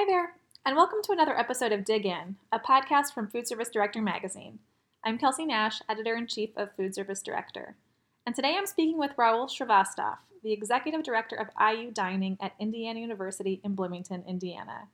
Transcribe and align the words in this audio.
Hi 0.00 0.06
there, 0.06 0.32
and 0.64 0.76
welcome 0.76 1.00
to 1.02 1.12
another 1.12 1.38
episode 1.38 1.72
of 1.72 1.84
Dig 1.84 2.06
In, 2.06 2.36
a 2.50 2.58
podcast 2.58 3.12
from 3.12 3.28
Food 3.28 3.46
Service 3.46 3.68
Director 3.68 4.00
Magazine. 4.00 4.58
I'm 5.04 5.18
Kelsey 5.18 5.44
Nash, 5.44 5.82
editor 5.90 6.16
in 6.16 6.26
chief 6.26 6.56
of 6.56 6.74
Food 6.74 6.94
Service 6.94 7.20
Director, 7.20 7.76
and 8.24 8.34
today 8.34 8.54
I'm 8.56 8.64
speaking 8.64 8.96
with 8.98 9.14
Rahul 9.18 9.46
Shrivastav, 9.46 10.16
the 10.42 10.54
executive 10.54 11.02
director 11.02 11.36
of 11.36 11.48
IU 11.60 11.90
Dining 11.90 12.38
at 12.40 12.54
Indiana 12.58 12.98
University 12.98 13.60
in 13.62 13.74
Bloomington, 13.74 14.24
Indiana. 14.26 14.88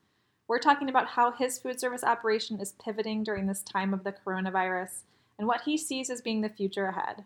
We're 0.49 0.59
talking 0.59 0.89
about 0.89 1.11
how 1.11 1.31
his 1.31 1.57
food 1.57 1.79
service 1.79 2.03
operation 2.03 2.61
is 2.61 2.75
pivoting 2.85 3.23
during 3.23 3.47
this 3.47 3.63
time 3.63 3.95
of 3.95 4.03
the 4.03 4.13
coronavirus 4.13 5.03
and 5.39 5.47
what 5.47 5.61
he 5.61 5.79
sees 5.79 6.11
as 6.11 6.21
being 6.21 6.41
the 6.41 6.49
future 6.49 6.87
ahead. 6.87 7.23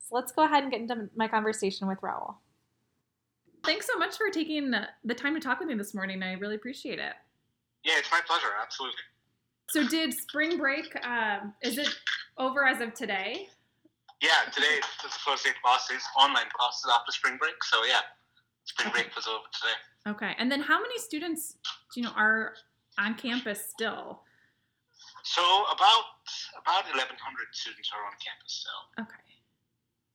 So 0.00 0.16
let's 0.16 0.32
go 0.32 0.42
ahead 0.42 0.64
and 0.64 0.72
get 0.72 0.80
into 0.80 1.08
my 1.14 1.28
conversation 1.28 1.86
with 1.86 2.00
Rahul. 2.00 2.34
Thanks 3.64 3.86
so 3.86 3.98
much 3.98 4.16
for 4.16 4.28
taking 4.30 4.72
the 5.04 5.14
time 5.14 5.34
to 5.34 5.40
talk 5.40 5.60
with 5.60 5.68
me 5.68 5.74
this 5.74 5.94
morning. 5.94 6.22
I 6.22 6.32
really 6.34 6.56
appreciate 6.56 6.98
it. 6.98 7.12
Yeah, 7.84 7.94
it's 7.98 8.10
my 8.10 8.20
pleasure. 8.26 8.48
Absolutely. 8.60 8.98
So, 9.70 9.86
did 9.88 10.12
spring 10.12 10.58
break? 10.58 10.94
Um, 11.04 11.54
is 11.62 11.78
it 11.78 11.88
over 12.38 12.66
as 12.66 12.80
of 12.80 12.94
today? 12.94 13.48
Yeah, 14.22 14.50
today 14.52 14.78
is 14.78 14.84
the 15.02 15.08
first 15.08 15.44
day 15.44 15.50
of 15.50 15.56
classes, 15.64 16.02
online 16.16 16.46
classes 16.56 16.90
after 16.94 17.10
spring 17.10 17.36
break. 17.38 17.62
So 17.64 17.84
yeah, 17.84 18.00
spring 18.64 18.88
okay. 18.88 19.02
break 19.02 19.16
was 19.16 19.26
over 19.26 19.42
today. 19.52 19.74
Okay, 20.06 20.36
and 20.38 20.50
then 20.50 20.60
how 20.60 20.80
many 20.80 20.96
students, 20.98 21.56
do 21.92 22.00
you 22.00 22.06
know, 22.06 22.12
are 22.16 22.54
on 22.98 23.14
campus 23.14 23.66
still? 23.68 24.20
So 25.24 25.42
about 25.72 26.04
about 26.60 26.84
eleven 26.94 27.16
hundred 27.18 27.46
students 27.50 27.90
are 27.92 28.06
on 28.06 28.12
campus 28.22 28.62
still. 28.62 29.04
Okay. 29.04 29.22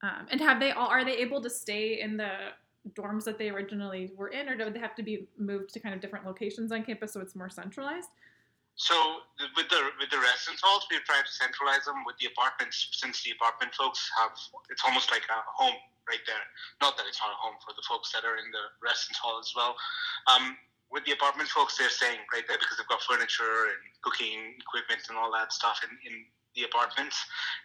Um, 0.04 0.28
and 0.32 0.40
have 0.40 0.60
they 0.62 0.72
all? 0.72 0.88
Are 0.88 1.04
they 1.04 1.18
able 1.18 1.42
to 1.42 1.50
stay 1.50 2.00
in 2.00 2.16
the 2.16 2.32
dorms 2.96 3.24
that 3.26 3.38
they 3.38 3.50
originally 3.50 4.12
were 4.16 4.30
in, 4.30 4.50
or 4.50 4.56
do 4.56 4.70
they 4.70 4.80
have 4.80 4.96
to 4.96 5.04
be 5.04 5.28
moved 5.38 5.74
to 5.74 5.80
kind 5.80 5.96
of 5.96 6.02
different 6.02 6.26
locations 6.26 6.72
on 6.72 6.84
campus 6.84 7.14
so 7.14 7.22
it's 7.22 7.36
more 7.36 7.50
centralized? 7.50 8.10
So 8.78 8.94
with 9.58 9.70
the 9.74 9.90
with 9.98 10.14
the 10.14 10.22
residence 10.22 10.62
halls, 10.62 10.86
we're 10.94 11.02
trying 11.02 11.26
to 11.26 11.34
centralize 11.34 11.90
them. 11.90 12.06
With 12.06 12.18
the 12.22 12.30
apartments, 12.30 12.94
since 12.94 13.26
the 13.26 13.34
apartment 13.34 13.74
folks 13.74 14.06
have, 14.22 14.38
it's 14.70 14.86
almost 14.86 15.10
like 15.10 15.26
a 15.34 15.40
home 15.50 15.82
right 16.06 16.22
there. 16.30 16.46
Not 16.80 16.96
that 16.98 17.10
it's 17.10 17.18
not 17.18 17.34
a 17.34 17.40
home 17.42 17.58
for 17.58 17.74
the 17.74 17.82
folks 17.90 18.14
that 18.14 18.22
are 18.22 18.38
in 18.38 18.54
the 18.54 18.70
residence 18.78 19.18
hall 19.18 19.42
as 19.42 19.50
well. 19.58 19.74
Um, 20.30 20.56
with 20.94 21.04
the 21.10 21.12
apartment 21.12 21.50
folks, 21.50 21.76
they're 21.76 21.90
staying 21.90 22.22
right 22.32 22.46
there 22.48 22.62
because 22.62 22.78
they've 22.78 22.88
got 22.88 23.02
furniture 23.02 23.74
and 23.76 23.82
cooking 24.06 24.56
equipment 24.62 25.10
and 25.10 25.18
all 25.18 25.34
that 25.34 25.52
stuff 25.52 25.82
in, 25.84 25.92
in 26.06 26.24
the 26.56 26.64
apartments. 26.64 27.18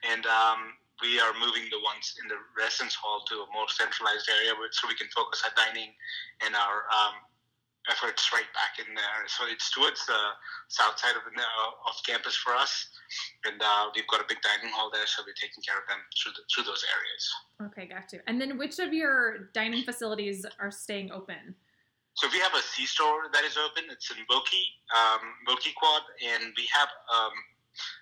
And 0.02 0.26
um, 0.26 0.74
we 1.02 1.18
are 1.18 1.34
moving 1.36 1.66
the 1.68 1.82
ones 1.82 2.14
in 2.22 2.30
the 2.30 2.38
residence 2.54 2.94
hall 2.94 3.26
to 3.26 3.42
a 3.42 3.48
more 3.50 3.66
centralized 3.68 4.30
area 4.30 4.54
so 4.70 4.86
we 4.86 4.94
can 4.94 5.10
focus 5.10 5.42
our 5.42 5.52
dining 5.58 5.90
and 6.46 6.54
our 6.54 6.86
um, 6.94 7.18
efforts 7.90 8.30
right 8.30 8.46
back 8.54 8.78
in 8.78 8.94
there. 8.94 9.26
So 9.26 9.44
it's 9.50 9.70
towards 9.74 10.06
the 10.06 10.22
south 10.70 10.98
side 11.02 11.18
of, 11.18 11.26
the, 11.26 11.34
uh, 11.34 11.90
of 11.90 11.94
campus 12.06 12.38
for 12.38 12.54
us, 12.54 12.70
and 13.44 13.58
uh, 13.58 13.90
we've 13.94 14.06
got 14.06 14.22
a 14.22 14.28
big 14.28 14.38
dining 14.40 14.70
hall 14.70 14.90
there, 14.94 15.06
so 15.06 15.26
we're 15.26 15.34
taking 15.34 15.62
care 15.66 15.76
of 15.76 15.86
them 15.90 15.98
through 16.14 16.32
the, 16.38 16.42
through 16.46 16.64
those 16.70 16.86
areas. 16.86 17.22
Okay, 17.70 17.90
got 17.90 18.12
you. 18.14 18.20
And 18.30 18.40
then 18.40 18.58
which 18.58 18.78
of 18.78 18.94
your 18.94 19.50
dining 19.52 19.82
facilities 19.82 20.46
are 20.60 20.70
staying 20.70 21.10
open? 21.10 21.58
So 22.14 22.28
we 22.30 22.38
have 22.38 22.52
a 22.54 22.62
C 22.62 22.84
store 22.84 23.32
that 23.32 23.42
is 23.42 23.56
open. 23.56 23.88
It's 23.90 24.10
in 24.10 24.20
Boki, 24.30 24.62
um, 24.92 25.24
Boki 25.48 25.74
Quad, 25.74 26.02
and 26.20 26.52
we 26.56 26.68
have 26.76 26.88
um, 27.08 27.32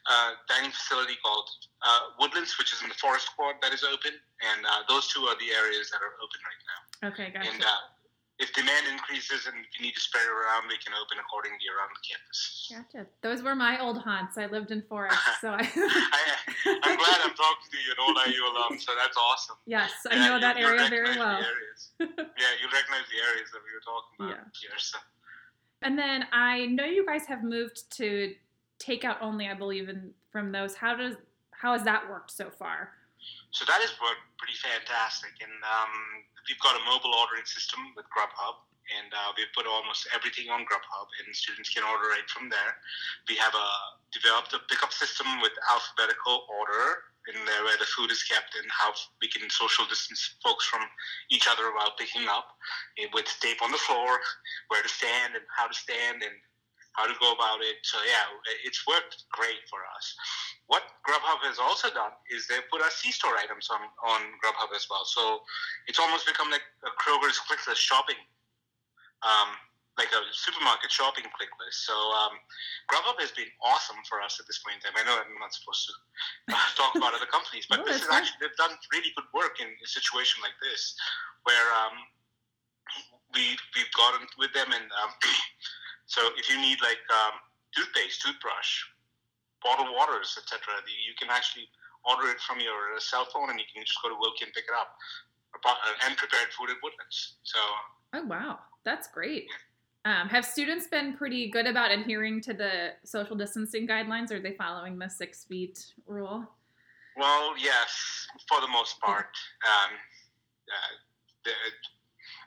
uh, 0.08 0.32
dining 0.48 0.70
facility 0.70 1.14
called 1.24 1.48
uh, 1.82 2.14
Woodlands, 2.18 2.58
which 2.58 2.72
is 2.72 2.82
in 2.82 2.88
the 2.88 2.98
Forest 2.98 3.30
Quad 3.36 3.56
that 3.62 3.72
is 3.72 3.84
open, 3.84 4.12
and 4.12 4.60
uh, 4.66 4.82
those 4.88 5.08
two 5.08 5.22
are 5.26 5.36
the 5.38 5.52
areas 5.54 5.90
that 5.90 6.00
are 6.02 6.14
open 6.20 6.40
right 6.42 6.62
now. 6.66 6.80
Okay, 7.12 7.32
gotcha. 7.32 7.50
And 7.50 7.62
uh, 7.62 8.00
if 8.40 8.52
demand 8.56 8.88
increases 8.88 9.44
and 9.44 9.54
you 9.56 9.80
need 9.84 9.92
to 9.92 10.00
spread 10.00 10.24
it 10.24 10.32
around, 10.32 10.64
we 10.68 10.80
can 10.80 10.96
open 10.96 11.20
accordingly 11.20 11.68
around 11.68 11.92
the 11.92 12.00
campus. 12.00 12.40
Gotcha. 12.72 13.06
Those 13.20 13.44
were 13.44 13.54
my 13.54 13.78
old 13.78 14.00
haunts. 14.00 14.38
I 14.38 14.46
lived 14.46 14.72
in 14.72 14.80
Forest, 14.88 15.20
so 15.40 15.52
I. 15.52 15.60
I 15.60 16.88
am 16.88 16.96
glad 16.96 17.18
I'm 17.20 17.36
talking 17.36 17.68
to 17.68 17.78
you, 17.84 17.92
an 17.92 18.00
old 18.00 18.16
IU 18.24 18.40
alum. 18.48 18.80
So 18.80 18.92
that's 18.96 19.16
awesome. 19.16 19.56
Yes, 19.66 19.92
I 20.10 20.16
yeah, 20.16 20.28
know 20.28 20.40
that 20.40 20.56
area 20.56 20.88
very 20.88 21.16
well. 21.16 21.40
yeah, 22.00 22.52
you 22.60 22.66
recognize 22.72 23.06
the 23.12 23.20
areas 23.20 23.52
that 23.52 23.60
we 23.60 23.70
were 23.76 23.84
talking 23.84 24.14
about 24.18 24.50
yeah. 24.52 24.68
here. 24.68 24.78
So. 24.78 24.98
And 25.82 25.98
then 25.98 26.24
I 26.32 26.66
know 26.66 26.84
you 26.84 27.04
guys 27.06 27.26
have 27.26 27.42
moved 27.42 27.90
to 27.96 28.34
takeout 28.80 29.20
only, 29.20 29.48
I 29.48 29.54
believe, 29.54 29.88
in 29.88 30.10
from 30.32 30.50
those. 30.50 30.74
How 30.74 30.96
does 30.96 31.16
how 31.52 31.72
has 31.76 31.84
that 31.84 32.08
worked 32.08 32.32
so 32.32 32.48
far? 32.48 32.96
So 33.52 33.68
that 33.68 33.80
has 33.84 33.92
worked 34.00 34.24
pretty 34.40 34.56
fantastic, 34.56 35.36
and 35.44 35.52
um, 35.60 35.92
we've 36.48 36.60
got 36.64 36.80
a 36.80 36.82
mobile 36.88 37.12
ordering 37.12 37.44
system 37.44 37.92
with 37.92 38.08
Grubhub, 38.08 38.64
and 38.88 39.12
uh, 39.12 39.36
we've 39.36 39.52
put 39.52 39.68
almost 39.68 40.08
everything 40.16 40.48
on 40.48 40.64
Grubhub, 40.64 41.08
and 41.20 41.28
students 41.36 41.68
can 41.68 41.84
order 41.84 42.08
right 42.08 42.24
from 42.32 42.48
there. 42.48 42.80
We 43.28 43.36
have 43.36 43.52
a 43.52 43.68
developed 44.10 44.52
a 44.54 44.58
pickup 44.66 44.92
system 44.92 45.26
with 45.40 45.52
alphabetical 45.70 46.46
order 46.50 47.14
in 47.30 47.38
there 47.46 47.62
where 47.62 47.78
the 47.78 47.86
food 47.86 48.10
is 48.10 48.22
kept 48.24 48.56
and 48.56 48.66
how 48.72 48.90
we 49.22 49.28
can 49.28 49.48
social 49.50 49.84
distance 49.86 50.34
folks 50.42 50.66
from 50.66 50.82
each 51.30 51.46
other 51.46 51.70
while 51.76 51.92
picking 51.98 52.26
up 52.26 52.56
eh, 52.98 53.06
with 53.12 53.26
tape 53.40 53.62
on 53.62 53.70
the 53.70 53.78
floor, 53.78 54.18
where 54.68 54.82
to 54.82 54.88
stand 54.88 55.34
and 55.34 55.44
how 55.54 55.66
to 55.68 55.74
stand 55.74 56.22
and 56.22 56.34
how 57.00 57.08
to 57.08 57.16
go 57.16 57.32
about 57.32 57.64
it. 57.64 57.80
So 57.80 57.96
yeah, 58.04 58.28
it's 58.60 58.84
worked 58.84 59.24
great 59.32 59.64
for 59.72 59.80
us. 59.96 60.12
What 60.68 60.84
Grubhub 61.08 61.40
has 61.48 61.56
also 61.56 61.88
done 61.88 62.12
is 62.28 62.44
they 62.44 62.60
put 62.68 62.84
our 62.84 62.92
C-store 62.92 63.40
items 63.40 63.72
on, 63.72 63.80
on 64.04 64.20
Grubhub 64.44 64.76
as 64.76 64.84
well. 64.92 65.08
So 65.08 65.40
it's 65.88 65.96
almost 65.96 66.28
become 66.28 66.52
like 66.52 66.62
a 66.84 66.92
Kroger's 67.00 67.40
click 67.40 67.64
list 67.64 67.80
shopping, 67.80 68.20
um, 69.24 69.56
like 69.96 70.12
a 70.12 70.20
supermarket 70.36 70.92
shopping 70.92 71.24
click 71.32 71.48
list. 71.56 71.88
So 71.88 71.96
um, 71.96 72.36
Grubhub 72.92 73.16
has 73.24 73.32
been 73.32 73.48
awesome 73.64 73.98
for 74.04 74.20
us 74.20 74.36
at 74.36 74.44
this 74.44 74.60
point 74.60 74.84
in 74.84 74.92
time. 74.92 75.00
I 75.00 75.08
know 75.08 75.16
I'm 75.16 75.40
not 75.40 75.56
supposed 75.56 75.88
to 75.88 75.92
uh, 76.52 76.68
talk 76.78 76.92
about 77.00 77.16
other 77.16 77.28
companies, 77.32 77.64
but 77.64 77.80
no, 77.80 77.88
this 77.88 78.04
is 78.04 78.12
actually 78.12 78.44
they've 78.44 78.60
done 78.60 78.76
really 78.92 79.08
good 79.16 79.26
work 79.32 79.56
in 79.56 79.72
a 79.72 79.88
situation 79.88 80.44
like 80.44 80.54
this, 80.60 80.92
where 81.48 81.66
um, 81.80 81.96
we 83.32 83.56
we've 83.72 83.94
gotten 83.96 84.28
with 84.36 84.52
them 84.52 84.68
and. 84.68 84.84
So 86.10 86.20
if 86.34 86.50
you 86.50 86.58
need 86.58 86.82
like 86.82 86.98
um, 87.14 87.38
toothpaste, 87.70 88.18
toothbrush, 88.22 88.82
bottled 89.62 89.94
waters, 89.94 90.34
etc., 90.34 90.58
you 90.90 91.14
can 91.14 91.30
actually 91.30 91.70
order 92.02 92.26
it 92.34 92.42
from 92.42 92.58
your 92.58 92.98
cell 92.98 93.30
phone, 93.30 93.50
and 93.50 93.58
you 93.58 93.68
can 93.70 93.86
just 93.86 94.02
go 94.02 94.10
to 94.10 94.18
Wilkie 94.18 94.44
and 94.44 94.52
pick 94.52 94.66
it 94.66 94.74
up. 94.74 94.98
Uh, 95.64 95.74
and 96.06 96.16
prepared 96.16 96.48
food 96.56 96.70
at 96.70 96.76
Woodlands. 96.82 97.36
So. 97.42 97.58
Oh 98.14 98.24
wow, 98.24 98.58
that's 98.84 99.08
great. 99.08 99.46
Um, 100.04 100.28
have 100.28 100.44
students 100.44 100.86
been 100.86 101.16
pretty 101.16 101.50
good 101.50 101.66
about 101.66 101.90
adhering 101.90 102.40
to 102.42 102.54
the 102.54 102.94
social 103.04 103.36
distancing 103.36 103.86
guidelines? 103.86 104.30
Or 104.30 104.36
are 104.36 104.40
they 104.40 104.54
following 104.54 104.98
the 104.98 105.08
six 105.08 105.44
feet 105.44 105.92
rule? 106.06 106.46
Well, 107.16 107.54
yes, 107.58 108.26
for 108.48 108.60
the 108.60 108.68
most 108.68 108.98
part. 109.00 109.36
Um, 109.66 109.90
uh, 110.70 110.94
they're 111.44 111.54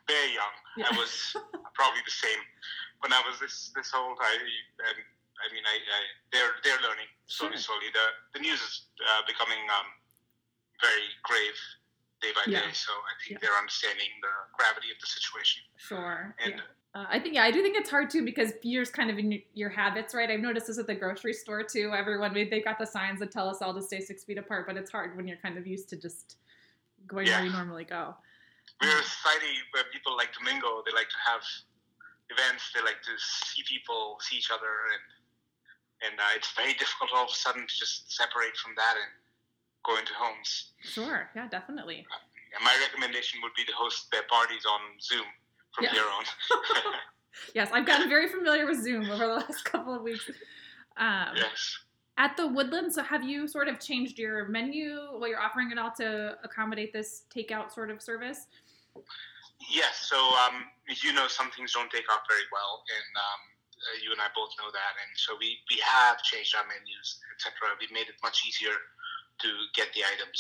very 0.08 0.34
young. 0.34 0.54
Yeah. 0.78 0.88
I 0.92 0.98
was 0.98 1.36
probably 1.76 2.02
the 2.06 2.12
same 2.12 2.40
when 3.04 3.12
I 3.12 3.20
was 3.28 3.38
this 3.38 3.70
this 3.76 3.92
old, 3.92 4.18
I 4.24 4.32
and 4.32 4.98
I 5.44 5.46
mean, 5.52 5.64
I, 5.68 5.76
I 5.76 6.00
they're 6.32 6.56
they're 6.64 6.80
learning 6.80 7.12
slowly, 7.28 7.60
sure. 7.60 7.76
slowly. 7.76 7.92
The 7.92 8.40
the 8.40 8.42
news 8.42 8.64
is 8.64 8.88
uh, 9.04 9.28
becoming 9.28 9.60
um, 9.68 9.88
very 10.80 11.12
grave 11.28 11.60
day 12.24 12.32
by 12.32 12.48
yeah. 12.48 12.64
day. 12.64 12.72
So 12.72 12.96
I 12.96 13.14
think 13.20 13.38
yeah. 13.38 13.38
they're 13.44 13.60
understanding 13.60 14.08
the 14.24 14.34
gravity 14.56 14.88
of 14.96 14.98
the 15.04 15.08
situation. 15.12 15.62
Sure. 15.76 16.34
And 16.40 16.56
yeah. 16.56 16.72
Uh, 16.96 17.06
I 17.10 17.20
think 17.20 17.36
yeah, 17.36 17.44
I 17.44 17.52
do 17.52 17.62
think 17.62 17.76
it's 17.76 17.90
hard 17.90 18.10
too 18.10 18.24
because 18.24 18.54
you're 18.62 18.86
kind 18.86 19.12
of 19.12 19.18
in 19.18 19.42
your 19.54 19.70
habits, 19.70 20.14
right? 20.14 20.30
I've 20.30 20.40
noticed 20.40 20.68
this 20.68 20.78
at 20.78 20.88
the 20.88 20.96
grocery 20.96 21.34
store 21.34 21.64
too. 21.64 21.92
Everyone 21.92 22.34
they 22.34 22.62
got 22.62 22.80
the 22.80 22.86
signs 22.86 23.20
that 23.20 23.32
tell 23.32 23.50
us 23.50 23.62
all 23.62 23.74
to 23.74 23.82
stay 23.82 24.00
six 24.00 24.24
feet 24.24 24.38
apart, 24.38 24.68
but 24.68 24.78
it's 24.78 24.92
hard 24.92 25.18
when 25.18 25.28
you're 25.28 25.42
kind 25.42 25.58
of 25.58 25.68
used 25.68 25.90
to 25.90 25.98
just 25.98 26.38
going 27.08 27.28
yeah. 27.28 27.38
where 27.38 27.48
you 27.48 27.52
normally 27.52 27.84
go. 27.84 28.16
We're 28.82 29.00
a 29.00 29.04
society 29.04 29.58
where 29.74 29.84
people 29.92 30.16
like 30.16 30.32
to 30.34 30.44
mingle. 30.44 30.84
They 30.86 30.94
like 30.94 31.10
to 31.10 31.22
have 31.32 31.42
events. 32.30 32.72
They 32.76 32.82
like 32.82 33.02
to 33.04 33.16
see 33.18 33.64
people, 33.68 34.18
see 34.22 34.38
each 34.38 34.52
other, 34.52 34.92
and 34.92 35.04
and 36.04 36.20
uh, 36.20 36.36
it's 36.36 36.52
very 36.52 36.74
difficult 36.74 37.12
all 37.16 37.26
of 37.26 37.32
a 37.32 37.36
sudden 37.36 37.64
to 37.64 37.74
just 37.74 38.12
separate 38.12 38.56
from 38.58 38.74
that 38.76 38.96
and 39.00 39.12
go 39.84 39.98
into 39.98 40.12
homes. 40.16 40.74
Sure. 40.82 41.30
Yeah, 41.36 41.48
definitely. 41.48 42.06
Uh, 42.12 42.64
my 42.64 42.76
recommendation 42.84 43.40
would 43.42 43.54
be 43.56 43.64
to 43.66 43.72
host 43.72 44.12
their 44.12 44.24
parties 44.30 44.66
on 44.66 45.00
Zoom 45.00 45.26
from 45.74 45.86
yeah. 45.86 45.92
here 45.92 46.04
on. 46.04 46.26
yes, 47.56 47.70
I've 47.74 47.86
gotten 47.86 48.10
very 48.10 48.28
familiar 48.28 48.66
with 48.66 48.84
Zoom 48.84 49.10
over 49.10 49.28
the 49.28 49.34
last 49.34 49.64
couple 49.72 49.94
of 49.94 50.02
weeks. 50.02 50.30
Um, 50.98 51.36
yes. 51.36 51.80
At 52.18 52.38
the 52.38 52.48
Woodlands, 52.48 52.96
so 52.96 53.02
have 53.02 53.24
you 53.24 53.48
sort 53.48 53.68
of 53.68 53.80
changed 53.80 54.20
your 54.20 54.48
menu, 54.48 55.00
what 55.18 55.30
you're 55.30 55.40
offering 55.40 55.72
it 55.72 55.80
all 55.80 55.92
to 55.98 56.38
accommodate 56.44 56.94
this 56.94 57.24
takeout 57.36 57.74
sort 57.74 57.90
of 57.90 58.02
service? 58.02 58.46
Yes. 59.70 60.10
So, 60.10 60.18
um, 60.48 60.68
you 60.90 61.14
know, 61.14 61.28
some 61.28 61.52
things 61.52 61.74
don't 61.74 61.92
take 61.92 62.10
off 62.12 62.26
very 62.28 62.48
well, 62.52 62.84
and 62.90 63.10
um, 63.16 63.42
uh, 63.80 63.96
you 64.04 64.12
and 64.12 64.20
I 64.20 64.28
both 64.36 64.52
know 64.60 64.72
that. 64.72 64.94
And 65.00 65.12
so 65.16 65.36
we, 65.40 65.60
we 65.70 65.80
have 65.84 66.24
changed 66.24 66.56
our 66.56 66.66
menus, 66.68 67.20
etc. 67.36 67.76
We've 67.80 67.94
made 67.94 68.08
it 68.12 68.18
much 68.24 68.44
easier 68.48 68.74
to 68.74 69.50
get 69.74 69.90
the 69.98 70.06
items. 70.06 70.40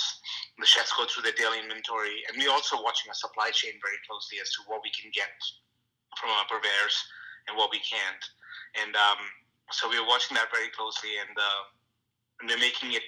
The 0.59 0.67
chefs 0.69 0.93
go 0.93 1.05
through 1.09 1.27
their 1.27 1.37
daily 1.37 1.59
inventory, 1.59 2.23
and 2.29 2.37
we're 2.37 2.53
also 2.53 2.77
watching 2.79 3.09
our 3.09 3.17
supply 3.17 3.49
chain 3.51 3.75
very 3.81 3.99
closely 4.05 4.37
as 4.39 4.49
to 4.59 4.65
what 4.69 4.85
we 4.85 4.93
can 4.93 5.09
get 5.11 5.33
from 6.19 6.29
our 6.29 6.45
purveyors 6.45 6.95
and 7.49 7.57
what 7.57 7.73
we 7.73 7.81
can't. 7.83 8.23
and 8.79 8.95
um, 8.95 9.19
so 9.71 9.89
we 9.89 9.97
are 9.97 10.05
watching 10.05 10.35
that 10.37 10.53
very 10.53 10.69
closely, 10.69 11.17
and, 11.17 11.33
uh, 11.33 11.63
and 12.39 12.45
we're 12.49 12.61
making 12.61 12.93
it 12.93 13.01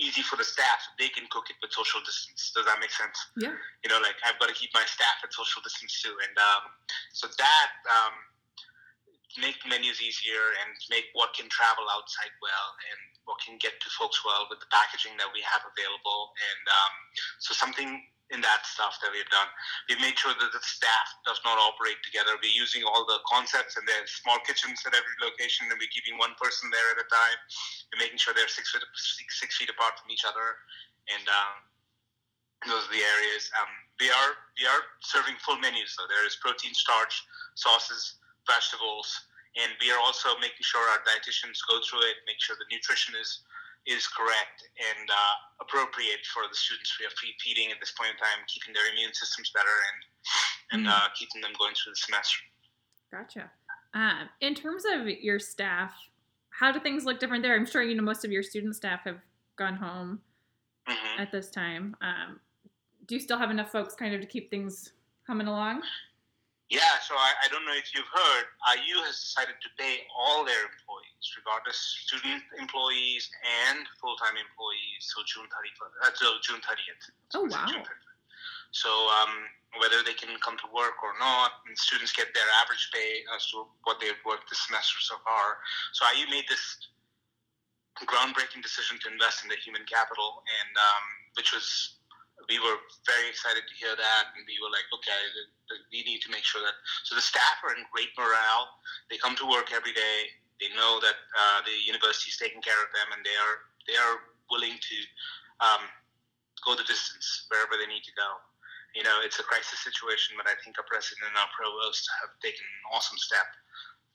easy 0.00 0.22
for 0.22 0.36
the 0.36 0.44
staff. 0.44 0.80
They 0.98 1.08
can 1.08 1.28
cook 1.28 1.50
it 1.52 1.56
with 1.60 1.72
social 1.72 2.00
distance. 2.00 2.52
Does 2.54 2.64
that 2.64 2.80
make 2.80 2.92
sense? 2.92 3.16
Yeah. 3.36 3.56
You 3.84 3.88
know, 3.92 4.00
like 4.00 4.16
I've 4.24 4.38
got 4.40 4.48
to 4.48 4.56
keep 4.56 4.70
my 4.72 4.84
staff 4.88 5.20
at 5.20 5.32
social 5.32 5.60
distance 5.60 6.00
too, 6.00 6.12
and 6.12 6.34
um, 6.38 6.64
so 7.12 7.28
that 7.28 7.70
um, 7.88 8.14
make 9.40 9.56
menus 9.64 10.00
easier 10.00 10.52
and 10.60 10.72
make 10.92 11.08
what 11.16 11.32
can 11.32 11.48
travel 11.48 11.88
outside 11.88 12.32
well 12.44 12.68
and 12.92 13.00
what 13.24 13.40
can 13.40 13.56
get 13.56 13.72
to 13.80 13.88
folks 13.96 14.20
well 14.26 14.44
with 14.50 14.60
the 14.60 14.68
packaging 14.68 15.16
that 15.16 15.30
we 15.32 15.40
have 15.40 15.64
available. 15.64 16.34
And 16.36 16.64
um, 16.68 16.94
so 17.40 17.54
something 17.54 18.02
in 18.30 18.40
that 18.40 18.62
stuff 18.64 18.96
that 19.02 19.10
we've 19.10 19.28
done. 19.28 19.50
We've 19.90 20.00
made 20.00 20.16
sure 20.16 20.32
that 20.32 20.52
the 20.54 20.62
staff 20.62 21.08
does 21.26 21.42
not 21.44 21.58
operate 21.58 22.00
together. 22.06 22.38
We're 22.38 22.54
using 22.54 22.86
all 22.86 23.04
the 23.04 23.20
concepts 23.28 23.76
and 23.76 23.84
there's 23.84 24.14
small 24.22 24.38
kitchens 24.46 24.80
at 24.86 24.94
every 24.94 25.16
location, 25.20 25.68
and 25.68 25.76
we're 25.76 25.92
keeping 25.92 26.16
one 26.16 26.32
person 26.38 26.72
there 26.72 26.88
at 26.96 27.02
a 27.02 27.06
time. 27.10 27.38
We're 27.92 28.06
making 28.06 28.22
sure 28.22 28.32
they're 28.32 28.48
six 28.48 28.72
feet 28.72 28.84
six, 28.96 29.42
six 29.42 29.50
feet 29.58 29.68
apart 29.68 29.98
from 29.98 30.08
each 30.08 30.24
other, 30.24 30.56
and 31.12 31.24
um, 31.28 31.54
those 32.70 32.86
are 32.88 32.94
the 32.94 33.04
areas. 33.04 33.50
Um, 33.58 33.72
we 34.00 34.08
are 34.08 34.32
we 34.56 34.64
are 34.64 34.82
serving 35.04 35.36
full 35.44 35.60
menus, 35.60 35.92
so 35.92 36.08
there 36.08 36.24
is 36.24 36.38
protein, 36.40 36.72
starch, 36.72 37.20
sauces, 37.58 38.22
vegetables, 38.48 39.12
and 39.60 39.76
we 39.84 39.92
are 39.92 40.00
also 40.00 40.32
making 40.40 40.64
sure 40.64 40.80
our 40.80 41.04
dietitians 41.04 41.60
go 41.68 41.84
through 41.84 42.08
it, 42.08 42.16
make 42.24 42.40
sure 42.40 42.56
the 42.56 42.68
nutrition 42.72 43.12
is 43.20 43.44
is 43.86 44.06
correct 44.06 44.68
and 44.78 45.10
uh, 45.10 45.36
appropriate 45.60 46.22
for 46.30 46.46
the 46.48 46.54
students 46.54 46.94
we 47.00 47.06
are 47.06 47.14
feeding 47.42 47.70
at 47.70 47.78
this 47.80 47.92
point 47.98 48.14
in 48.14 48.18
time, 48.18 48.40
keeping 48.46 48.72
their 48.72 48.86
immune 48.92 49.12
systems 49.14 49.50
better 49.54 49.76
and 49.92 49.98
and 50.72 50.86
mm. 50.86 50.90
uh, 50.90 51.08
keeping 51.18 51.42
them 51.42 51.52
going 51.58 51.74
through 51.74 51.92
the 51.92 52.00
semester. 52.00 52.40
Gotcha. 53.10 53.50
Uh, 53.94 54.24
in 54.40 54.54
terms 54.54 54.84
of 54.88 55.06
your 55.06 55.38
staff, 55.38 55.92
how 56.50 56.72
do 56.72 56.80
things 56.80 57.04
look 57.04 57.20
different 57.20 57.42
there? 57.42 57.54
I'm 57.54 57.66
sure 57.66 57.82
you 57.82 57.94
know 57.94 58.02
most 58.02 58.24
of 58.24 58.32
your 58.32 58.42
student 58.42 58.74
staff 58.74 59.00
have 59.04 59.18
gone 59.56 59.76
home 59.76 60.20
mm-hmm. 60.88 61.20
at 61.20 61.30
this 61.30 61.50
time. 61.50 61.96
Um, 62.00 62.40
do 63.06 63.14
you 63.14 63.20
still 63.20 63.38
have 63.38 63.50
enough 63.50 63.70
folks 63.70 63.94
kind 63.94 64.14
of 64.14 64.20
to 64.20 64.26
keep 64.26 64.50
things 64.50 64.92
humming 65.26 65.46
along? 65.46 65.82
Yeah, 66.72 66.96
so 67.04 67.12
I, 67.12 67.36
I 67.44 67.52
don't 67.52 67.68
know 67.68 67.76
if 67.76 67.92
you've 67.92 68.08
heard, 68.08 68.48
IU 68.64 68.96
has 69.04 69.20
decided 69.20 69.60
to 69.60 69.68
pay 69.76 70.08
all 70.08 70.40
their 70.40 70.64
employees, 70.64 71.24
regardless 71.36 71.76
student 72.08 72.40
employees 72.56 73.28
and 73.68 73.84
full-time 74.00 74.40
employees, 74.40 75.04
till 75.12 75.20
June 75.28 75.44
30th. 75.52 75.92
Uh, 76.00 76.08
till 76.16 76.40
June 76.40 76.64
30th. 76.64 77.04
Oh 77.36 77.44
wow! 77.44 77.68
So 78.72 78.88
um, 78.88 79.52
whether 79.84 80.00
they 80.00 80.16
can 80.16 80.32
come 80.40 80.56
to 80.64 80.68
work 80.72 80.96
or 81.04 81.12
not, 81.20 81.60
and 81.68 81.76
students 81.76 82.08
get 82.08 82.32
their 82.32 82.48
average 82.64 82.88
pay 82.88 83.20
as 83.36 83.52
to 83.52 83.68
what 83.84 84.00
they've 84.00 84.16
worked 84.24 84.48
this 84.48 84.64
semester 84.64 84.96
so 85.04 85.20
far. 85.28 85.60
So 85.92 86.08
IU 86.08 86.24
made 86.32 86.48
this 86.48 86.88
groundbreaking 88.08 88.64
decision 88.64 88.96
to 89.04 89.12
invest 89.12 89.44
in 89.44 89.52
the 89.52 89.60
human 89.60 89.84
capital, 89.84 90.40
and 90.40 90.72
um, 90.72 91.04
which 91.36 91.52
was 91.52 92.00
we 92.52 92.60
were 92.60 92.76
very 93.08 93.32
excited 93.32 93.64
to 93.64 93.74
hear 93.80 93.96
that, 93.96 94.24
and 94.36 94.44
we 94.44 94.60
were 94.60 94.68
like, 94.68 94.84
okay, 94.92 95.16
we 95.88 96.04
need 96.04 96.20
to 96.20 96.28
make 96.28 96.44
sure 96.44 96.60
that. 96.60 96.76
So 97.08 97.16
the 97.16 97.24
staff 97.24 97.64
are 97.64 97.72
in 97.72 97.88
great 97.88 98.12
morale. 98.12 98.76
They 99.08 99.16
come 99.16 99.32
to 99.40 99.48
work 99.48 99.72
every 99.72 99.96
day. 99.96 100.36
They 100.60 100.68
know 100.76 101.00
that 101.00 101.16
uh, 101.32 101.64
the 101.64 101.72
university 101.72 102.28
is 102.28 102.36
taking 102.36 102.60
care 102.60 102.76
of 102.76 102.92
them, 102.92 103.08
and 103.16 103.24
they 103.24 103.32
are 103.40 103.56
they 103.88 103.96
are 103.96 104.28
willing 104.52 104.76
to 104.76 104.98
um, 105.64 105.82
go 106.60 106.76
the 106.76 106.84
distance 106.84 107.48
wherever 107.48 107.80
they 107.80 107.88
need 107.88 108.04
to 108.04 108.14
go. 108.20 108.36
You 108.92 109.00
know, 109.00 109.24
it's 109.24 109.40
a 109.40 109.46
crisis 109.48 109.80
situation, 109.80 110.36
but 110.36 110.44
I 110.44 110.52
think 110.60 110.76
our 110.76 110.84
president 110.84 111.32
and 111.32 111.40
our 111.40 111.48
provost 111.56 112.04
have 112.20 112.36
taken 112.44 112.60
an 112.60 112.84
awesome 112.92 113.16
step 113.16 113.48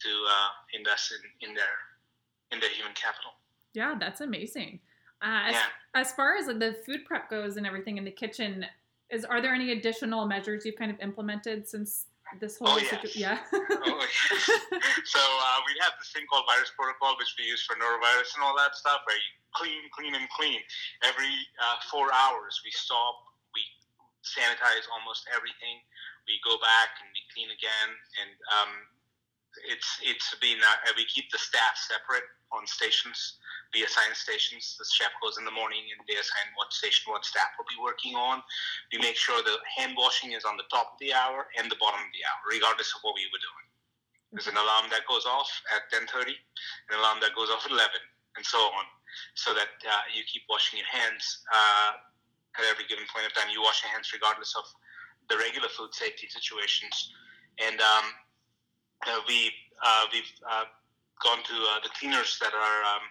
to 0.05 0.11
uh, 0.13 0.49
invest 0.77 1.09
in, 1.09 1.49
in 1.49 1.51
their 1.57 1.75
in 2.53 2.61
their 2.61 2.69
human 2.69 2.93
capital. 2.93 3.33
Yeah, 3.73 3.97
that's 3.97 4.21
amazing. 4.21 4.85
Uh, 5.21 5.49
as, 5.49 5.53
yeah. 5.55 5.63
as 5.95 6.11
far 6.13 6.35
as 6.35 6.45
the 6.45 6.77
food 6.85 7.05
prep 7.05 7.29
goes 7.29 7.57
and 7.57 7.65
everything 7.65 7.97
in 7.97 8.05
the 8.05 8.11
kitchen, 8.11 8.65
is 9.09 9.25
are 9.25 9.41
there 9.41 9.53
any 9.53 9.71
additional 9.71 10.27
measures 10.27 10.65
you've 10.65 10.75
kind 10.75 10.91
of 10.91 10.99
implemented 10.99 11.67
since 11.67 12.05
this 12.39 12.59
whole 12.59 12.75
oh, 12.75 12.77
yes. 12.77 12.89
situation? 12.91 13.21
Yeah. 13.21 13.39
oh, 13.87 14.05
yes. 14.31 14.43
So 15.07 15.23
uh, 15.23 15.59
we 15.65 15.73
have 15.81 15.95
this 15.97 16.11
thing 16.11 16.27
called 16.29 16.43
virus 16.45 16.71
protocol, 16.75 17.15
which 17.17 17.33
we 17.39 17.47
use 17.47 17.63
for 17.63 17.79
norovirus 17.79 18.35
and 18.35 18.43
all 18.43 18.53
that 18.59 18.75
stuff, 18.75 19.01
where 19.07 19.15
you 19.15 19.31
clean, 19.55 19.81
clean, 19.95 20.13
and 20.13 20.27
clean. 20.35 20.59
Every 21.01 21.33
uh, 21.57 21.79
four 21.89 22.11
hours, 22.13 22.59
we 22.61 22.71
stop, 22.75 23.15
we 23.55 23.63
sanitize 24.21 24.85
almost 24.91 25.25
everything. 25.33 25.81
We 26.27 26.37
go 26.43 26.59
back 26.59 26.99
and 26.99 27.07
we 27.15 27.23
clean 27.31 27.49
again, 27.49 27.89
and 28.19 28.31
um, 28.51 28.71
it's 29.71 29.97
it's 30.03 30.35
been 30.43 30.59
uh, 30.59 30.91
we 30.99 31.07
keep 31.07 31.31
the 31.31 31.39
staff 31.39 31.79
separate 31.79 32.27
on 32.51 32.65
stations 32.65 33.37
we 33.73 33.83
assign 33.83 34.13
stations. 34.15 34.75
The 34.79 34.87
chef 34.87 35.11
goes 35.19 35.35
in 35.37 35.43
the 35.43 35.51
morning 35.51 35.83
and 35.91 35.99
they 36.07 36.15
assign 36.15 36.47
what 36.55 36.71
station, 36.71 37.11
what 37.11 37.25
staff 37.25 37.51
will 37.57 37.67
be 37.67 37.79
working 37.79 38.15
on. 38.15 38.39
We 38.93 38.99
make 38.99 39.19
sure 39.19 39.35
the 39.43 39.59
hand 39.67 39.97
washing 39.97 40.31
is 40.31 40.45
on 40.45 40.55
the 40.55 40.67
top 40.71 40.95
of 40.95 40.97
the 40.99 41.11
hour 41.11 41.51
and 41.59 41.67
the 41.67 41.79
bottom 41.79 41.99
of 41.99 42.11
the 42.15 42.23
hour, 42.23 42.39
regardless 42.47 42.93
of 42.95 43.03
what 43.03 43.15
we 43.15 43.27
were 43.27 43.43
doing. 43.43 43.67
There's 44.31 44.47
an 44.47 44.59
alarm 44.59 44.91
that 44.91 45.07
goes 45.07 45.25
off 45.25 45.47
at 45.71 45.87
10:30, 45.91 46.35
an 46.35 46.99
alarm 46.99 47.19
that 47.23 47.35
goes 47.35 47.49
off 47.49 47.63
at 47.65 47.71
11, 47.71 47.87
and 48.35 48.43
so 48.45 48.59
on, 48.59 48.85
so 49.35 49.55
that 49.55 49.71
uh, 49.87 50.03
you 50.11 50.23
keep 50.27 50.43
washing 50.51 50.79
your 50.79 50.87
hands 50.91 51.43
uh, 51.51 51.91
at 52.59 52.63
every 52.67 52.85
given 52.91 53.07
point 53.07 53.25
of 53.25 53.33
time. 53.33 53.47
You 53.49 53.63
wash 53.63 53.83
your 53.83 53.91
hands 53.91 54.11
regardless 54.11 54.53
of 54.55 54.67
the 55.31 55.39
regular 55.39 55.71
food 55.71 55.95
safety 55.95 56.27
situations, 56.27 57.15
and 57.59 57.79
um, 57.79 58.05
uh, 59.07 59.19
we 59.31 59.51
uh, 59.79 60.05
we've 60.11 60.31
uh, 60.43 60.67
gone 61.23 61.41
to 61.43 61.55
uh, 61.73 61.79
the 61.83 61.91
cleaners 61.97 62.37
that 62.41 62.53
are 62.53 62.79
um, 62.85 63.05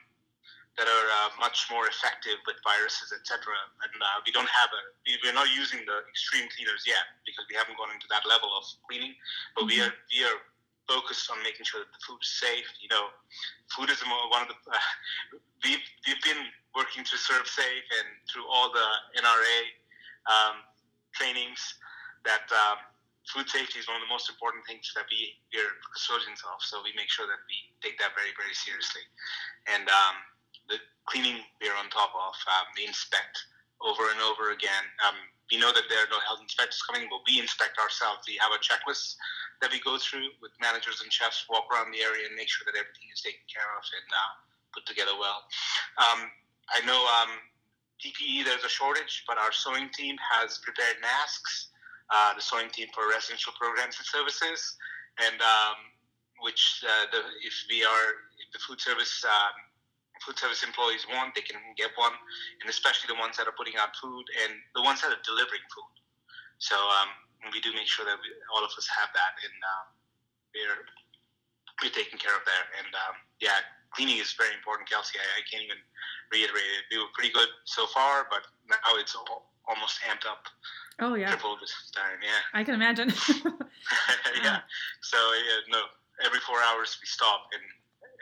that 0.77 0.85
are 0.85 1.09
uh, 1.25 1.31
much 1.41 1.73
more 1.73 1.89
effective 1.89 2.37
with 2.45 2.61
viruses, 2.61 3.09
etc. 3.09 3.49
And 3.81 3.97
uh, 3.97 4.21
we 4.29 4.31
don't 4.33 4.49
have 4.49 4.69
a, 4.69 4.83
we, 5.09 5.17
we're 5.25 5.37
not 5.37 5.49
using 5.49 5.81
the 5.89 6.05
extreme 6.05 6.45
cleaners 6.53 6.85
yet 6.85 7.17
because 7.25 7.49
we 7.49 7.57
haven't 7.57 7.81
gone 7.81 7.89
into 7.97 8.05
that 8.13 8.29
level 8.29 8.53
of 8.53 8.65
cleaning. 8.85 9.17
But 9.57 9.67
mm-hmm. 9.67 9.73
we 9.73 9.77
are 9.81 9.93
we 10.13 10.19
are 10.29 10.39
focused 10.85 11.33
on 11.33 11.41
making 11.43 11.65
sure 11.65 11.81
that 11.83 11.91
the 11.91 12.03
food 12.05 12.21
is 12.21 12.33
safe. 12.37 12.69
You 12.85 12.93
know, 12.93 13.09
food 13.73 13.89
is 13.89 14.05
one 14.05 14.45
of 14.45 14.53
the 14.53 14.59
uh, 14.69 14.77
we've 15.65 15.87
we've 16.05 16.23
been 16.23 16.45
working 16.77 17.09
to 17.09 17.17
ServSafe 17.17 17.89
and 17.97 18.09
through 18.29 18.45
all 18.45 18.69
the 18.69 18.89
NRA 19.17 19.59
um, 20.29 20.61
trainings 21.17 21.61
that. 22.29 22.45
Um, 22.53 22.85
food 23.33 23.51
safety 23.51 23.83
is 23.83 23.87
one 23.91 23.99
of 23.99 24.05
the 24.07 24.13
most 24.13 24.31
important 24.31 24.63
things 24.67 24.91
that 24.95 25.07
we, 25.11 25.35
are 25.59 25.73
custodians 25.91 26.43
of. 26.47 26.63
So 26.63 26.81
we 26.87 26.95
make 26.95 27.11
sure 27.11 27.27
that 27.27 27.43
we 27.51 27.57
take 27.83 27.99
that 27.99 28.15
very, 28.15 28.31
very 28.39 28.55
seriously. 28.55 29.03
And 29.67 29.91
um, 29.91 30.17
the 30.69 30.79
cleaning 31.07 31.43
we're 31.63 31.75
on 31.79 31.89
top 31.91 32.11
of. 32.15 32.35
Um, 32.47 32.67
we 32.75 32.87
inspect 32.87 33.39
over 33.81 34.11
and 34.11 34.21
over 34.23 34.51
again. 34.51 34.85
Um, 35.07 35.17
we 35.51 35.59
know 35.59 35.71
that 35.71 35.87
there 35.87 36.03
are 36.03 36.11
no 36.11 36.19
health 36.27 36.43
inspectors 36.43 36.83
coming, 36.83 37.07
but 37.07 37.23
we 37.23 37.39
inspect 37.39 37.79
ourselves. 37.79 38.27
We 38.27 38.35
have 38.43 38.51
a 38.51 38.59
checklist 38.59 39.15
that 39.63 39.71
we 39.71 39.79
go 39.81 39.95
through 39.97 40.35
with 40.43 40.51
managers 40.59 41.01
and 41.01 41.13
chefs, 41.13 41.47
walk 41.47 41.71
around 41.71 41.95
the 41.95 42.03
area 42.03 42.27
and 42.27 42.35
make 42.35 42.51
sure 42.51 42.67
that 42.67 42.75
everything 42.75 43.09
is 43.15 43.23
taken 43.23 43.47
care 43.47 43.67
of 43.79 43.85
and 43.87 44.09
uh, 44.11 44.33
put 44.75 44.85
together 44.91 45.15
well. 45.15 45.47
Um, 46.03 46.27
I 46.75 46.83
know 46.83 46.99
um, 47.23 47.39
PPE, 48.03 48.43
there's 48.45 48.67
a 48.67 48.73
shortage, 48.73 49.23
but 49.31 49.39
our 49.39 49.55
sewing 49.55 49.89
team 49.95 50.19
has 50.19 50.59
prepared 50.59 50.99
masks, 50.99 51.71
uh, 52.11 52.35
the 52.35 52.43
sewing 52.43 52.71
team 52.71 52.89
for 52.95 53.09
residential 53.09 53.53
programs 53.59 53.99
and 53.99 54.07
services, 54.07 54.77
and 55.19 55.41
um, 55.41 55.77
which 56.43 56.85
uh, 56.87 57.07
the, 57.11 57.21
if 57.43 57.55
we 57.71 57.83
are, 57.83 58.07
if 58.39 58.49
the 58.53 58.61
food 58.63 58.81
service 58.81 59.25
um, 59.25 59.57
food 60.25 60.39
service 60.39 60.65
employees 60.65 61.05
want, 61.13 61.35
they 61.35 61.45
can 61.45 61.61
get 61.77 61.93
one, 61.97 62.15
and 62.63 62.71
especially 62.71 63.09
the 63.11 63.19
ones 63.21 63.37
that 63.37 63.45
are 63.45 63.57
putting 63.57 63.77
out 63.77 63.93
food 64.01 64.25
and 64.45 64.57
the 64.75 64.83
ones 64.83 65.03
that 65.03 65.13
are 65.13 65.23
delivering 65.27 65.65
food. 65.69 65.95
So 66.59 66.77
um, 66.77 67.13
we 67.53 67.61
do 67.61 67.73
make 67.77 67.89
sure 67.89 68.09
that 68.09 68.17
we, 68.17 68.33
all 68.55 68.65
of 68.65 68.73
us 68.73 68.89
have 68.89 69.13
that, 69.13 69.33
and 69.45 69.57
uh, 69.61 69.85
we're 70.57 70.81
we're 71.85 71.93
taking 71.93 72.17
care 72.17 72.33
of 72.33 72.45
that. 72.49 72.65
And 72.81 72.91
um, 72.95 73.15
yeah, 73.41 73.61
cleaning 73.93 74.19
is 74.19 74.33
very 74.33 74.53
important, 74.57 74.89
Kelsey. 74.89 75.21
I, 75.21 75.27
I, 75.41 75.43
can't 75.45 75.65
even 75.65 75.77
reiterate 76.33 76.65
it. 76.81 76.89
We 76.89 76.97
were 76.97 77.13
pretty 77.13 77.33
good 77.33 77.49
so 77.69 77.85
far, 77.93 78.25
but 78.33 78.49
now 78.65 78.97
it's 78.97 79.13
all, 79.13 79.53
almost 79.69 80.01
amped 80.09 80.25
up. 80.25 80.49
Oh 80.99 81.15
yeah, 81.15 81.29
triple 81.29 81.57
this 81.61 81.91
time. 81.95 82.19
Yeah, 82.23 82.59
I 82.59 82.65
can 82.65 82.75
imagine. 82.75 83.09
yeah. 84.43 84.61
So 85.03 85.17
yeah, 85.17 85.61
no, 85.71 85.83
every 86.25 86.41
four 86.41 86.57
hours 86.63 86.97
we 87.01 87.07
stop 87.07 87.49
and 87.53 87.63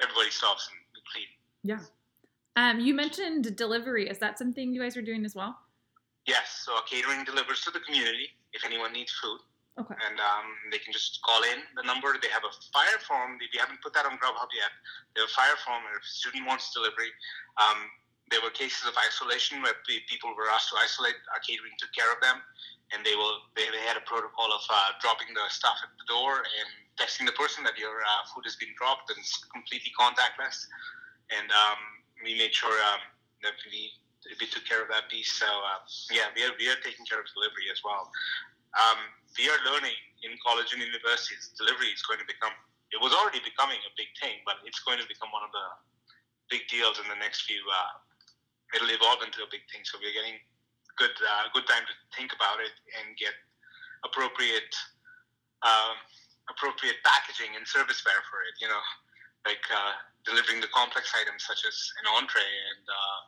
everybody 0.02 0.30
stops 0.30 0.68
and 0.70 0.78
we 0.92 1.00
clean. 1.12 1.30
Yeah. 1.62 1.80
Um, 2.56 2.80
you 2.80 2.94
mentioned 2.94 3.56
delivery. 3.56 4.08
Is 4.08 4.18
that 4.18 4.38
something 4.38 4.72
you 4.72 4.82
guys 4.82 4.96
are 4.96 5.02
doing 5.02 5.24
as 5.24 5.34
well? 5.34 5.56
Yes. 6.26 6.62
So 6.64 6.74
our 6.74 6.82
catering 6.82 7.24
delivers 7.24 7.60
to 7.62 7.70
the 7.70 7.80
community 7.80 8.28
if 8.52 8.64
anyone 8.64 8.92
needs 8.92 9.12
food. 9.12 9.38
Okay. 9.74 9.98
And 10.06 10.22
um, 10.22 10.46
they 10.70 10.78
can 10.78 10.94
just 10.94 11.18
call 11.26 11.42
in 11.42 11.58
the 11.74 11.82
number. 11.82 12.14
They 12.22 12.30
have 12.30 12.46
a 12.46 12.54
fire 12.70 12.98
form. 13.02 13.42
We 13.42 13.50
haven't 13.58 13.82
put 13.82 13.90
that 13.98 14.06
on 14.06 14.14
Grubhub 14.22 14.50
yet. 14.54 14.70
They 15.14 15.26
have 15.26 15.30
a 15.30 15.34
fire 15.34 15.58
form. 15.66 15.82
If 15.98 16.06
a 16.06 16.06
student 16.06 16.46
wants 16.46 16.70
delivery, 16.70 17.10
um, 17.58 17.90
there 18.32 18.40
were 18.40 18.50
cases 18.50 18.88
of 18.88 18.96
isolation 19.04 19.60
where 19.60 19.76
people 19.84 20.32
were 20.32 20.48
asked 20.48 20.72
to 20.72 20.76
isolate. 20.80 21.16
Our 21.32 21.42
catering 21.44 21.76
took 21.76 21.92
care 21.92 22.08
of 22.08 22.20
them, 22.24 22.40
and 22.92 23.04
they 23.04 23.14
will 23.14 23.44
they, 23.52 23.68
they 23.68 23.84
had 23.84 24.00
a 24.00 24.04
protocol 24.08 24.48
of 24.48 24.64
uh, 24.68 24.96
dropping 25.00 25.32
the 25.36 25.44
stuff 25.52 25.76
at 25.84 25.92
the 26.00 26.06
door 26.08 26.40
and 26.40 26.68
texting 26.96 27.26
the 27.28 27.36
person 27.36 27.66
that 27.68 27.76
your 27.76 28.00
uh, 28.00 28.22
food 28.32 28.46
has 28.48 28.56
been 28.56 28.72
dropped 28.78 29.10
and 29.10 29.18
it's 29.18 29.36
completely 29.50 29.92
contactless. 29.98 30.64
And 31.32 31.50
um, 31.52 31.80
we 32.22 32.36
made 32.38 32.54
sure 32.54 32.74
um, 32.92 33.02
that 33.44 33.56
we 33.68 33.92
we 34.40 34.46
took 34.48 34.64
care 34.64 34.80
of 34.80 34.88
that 34.88 35.12
piece. 35.12 35.28
So 35.36 35.46
uh, 35.46 35.84
yeah, 36.08 36.32
we 36.32 36.48
are 36.48 36.54
we 36.56 36.66
are 36.72 36.80
taking 36.80 37.04
care 37.04 37.20
of 37.20 37.28
delivery 37.36 37.68
as 37.68 37.84
well. 37.84 38.08
Um, 38.74 38.98
we 39.36 39.52
are 39.52 39.60
learning 39.68 39.96
in 40.24 40.32
college 40.40 40.72
and 40.72 40.80
universities. 40.80 41.52
Delivery 41.60 41.92
is 41.92 42.00
going 42.08 42.18
to 42.18 42.28
become. 42.28 42.56
It 42.88 43.02
was 43.02 43.12
already 43.12 43.42
becoming 43.42 43.80
a 43.84 43.92
big 43.98 44.08
thing, 44.16 44.40
but 44.46 44.62
it's 44.64 44.80
going 44.86 45.02
to 45.02 45.08
become 45.10 45.28
one 45.34 45.42
of 45.42 45.50
the 45.50 45.66
big 46.48 46.64
deals 46.70 47.02
in 47.02 47.06
the 47.10 47.18
next 47.18 47.42
few 47.48 47.58
uh, 47.66 47.92
it'll 48.74 48.90
evolve 48.90 49.22
into 49.22 49.40
a 49.46 49.48
big 49.48 49.62
thing. 49.70 49.86
So 49.86 49.96
we're 50.02 50.14
getting 50.14 50.36
good 50.98 51.14
uh, 51.14 51.50
good 51.54 51.66
time 51.66 51.86
to 51.86 51.94
think 52.14 52.34
about 52.34 52.58
it 52.58 52.74
and 53.00 53.14
get 53.16 53.34
appropriate 54.02 54.74
um, 55.62 55.96
appropriate 56.50 57.00
packaging 57.06 57.56
and 57.56 57.64
serviceware 57.64 58.22
for 58.28 58.42
it. 58.44 58.54
You 58.58 58.68
know, 58.68 58.82
like 59.46 59.64
uh, 59.70 59.94
delivering 60.26 60.60
the 60.60 60.70
complex 60.74 61.14
items 61.14 61.46
such 61.46 61.64
as 61.64 61.76
an 62.02 62.06
entree 62.18 62.44
and 62.44 62.84
uh, 62.84 63.20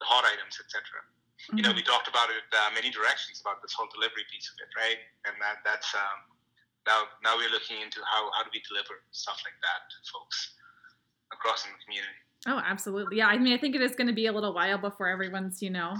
the 0.00 0.06
hot 0.08 0.24
items, 0.24 0.58
etc. 0.58 0.82
Mm-hmm. 0.82 1.58
You 1.58 1.62
know, 1.62 1.74
mm-hmm. 1.74 1.82
we 1.82 1.90
talked 1.90 2.06
about 2.06 2.30
it 2.30 2.46
uh, 2.54 2.70
many 2.72 2.90
directions 2.90 3.42
about 3.42 3.60
this 3.60 3.74
whole 3.74 3.90
delivery 3.90 4.24
piece 4.30 4.46
of 4.50 4.56
it, 4.62 4.70
right? 4.78 5.00
And 5.26 5.34
that 5.42 5.62
that's 5.66 5.90
um, 5.94 6.18
now 6.86 7.10
now 7.22 7.34
we're 7.38 7.52
looking 7.52 7.82
into 7.82 8.00
how 8.06 8.30
how 8.34 8.42
do 8.42 8.50
we 8.54 8.62
deliver 8.66 9.02
stuff 9.10 9.38
like 9.42 9.58
that 9.62 9.90
to 9.90 9.96
folks 10.10 10.58
across 11.32 11.64
in 11.64 11.72
the 11.72 11.80
community. 11.82 12.20
Oh, 12.46 12.60
absolutely. 12.64 13.18
Yeah, 13.18 13.28
I 13.28 13.38
mean, 13.38 13.52
I 13.52 13.58
think 13.58 13.74
it 13.74 13.82
is 13.82 13.94
going 13.94 14.08
to 14.08 14.12
be 14.12 14.26
a 14.26 14.32
little 14.32 14.52
while 14.52 14.78
before 14.78 15.08
everyone's, 15.08 15.62
you 15.62 15.70
know, 15.70 15.96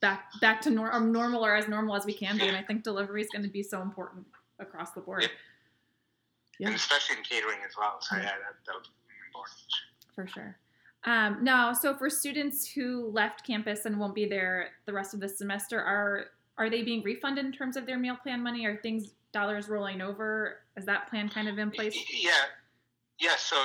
back 0.00 0.24
back 0.40 0.60
to 0.62 0.70
nor- 0.70 0.98
normal 1.00 1.44
or 1.44 1.54
as 1.54 1.68
normal 1.68 1.94
as 1.94 2.06
we 2.06 2.14
can 2.14 2.38
be. 2.38 2.48
And 2.48 2.56
I 2.56 2.62
think 2.62 2.82
delivery 2.82 3.20
is 3.20 3.28
going 3.28 3.42
to 3.44 3.50
be 3.50 3.62
so 3.62 3.82
important 3.82 4.26
across 4.58 4.92
the 4.92 5.00
board. 5.00 5.22
Yeah. 5.22 5.28
yeah. 6.58 6.66
And 6.68 6.76
especially 6.76 7.18
in 7.18 7.24
catering 7.24 7.58
as 7.68 7.76
well. 7.76 7.98
So 8.00 8.16
yeah, 8.16 8.22
that, 8.22 8.54
that'll 8.66 8.80
be 8.80 8.88
important. 9.28 9.58
For 10.14 10.26
sure. 10.26 10.56
Um, 11.04 11.42
now, 11.42 11.72
so 11.72 11.94
for 11.94 12.08
students 12.08 12.66
who 12.66 13.10
left 13.10 13.44
campus 13.46 13.86
and 13.86 13.98
won't 13.98 14.14
be 14.14 14.24
there 14.24 14.68
the 14.86 14.92
rest 14.92 15.14
of 15.14 15.20
the 15.20 15.28
semester, 15.28 15.80
are 15.80 16.26
are 16.58 16.70
they 16.70 16.82
being 16.82 17.02
refunded 17.02 17.44
in 17.44 17.52
terms 17.52 17.76
of 17.76 17.86
their 17.86 17.98
meal 17.98 18.16
plan 18.16 18.42
money? 18.42 18.64
Are 18.66 18.76
things 18.76 19.12
dollars 19.32 19.68
rolling 19.68 20.00
over? 20.00 20.58
Is 20.76 20.84
that 20.86 21.08
plan 21.10 21.28
kind 21.28 21.48
of 21.48 21.58
in 21.58 21.70
place? 21.70 21.96
Yeah, 22.12 22.30
yeah. 23.18 23.36
So 23.36 23.56